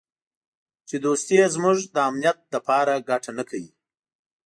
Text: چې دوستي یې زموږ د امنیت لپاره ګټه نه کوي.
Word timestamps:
چې 0.87 0.95
دوستي 1.05 1.35
یې 1.41 1.47
زموږ 1.55 1.77
د 1.93 1.95
امنیت 2.09 2.39
لپاره 2.55 3.03
ګټه 3.09 3.31
نه 3.37 3.43
کوي. 3.49 3.71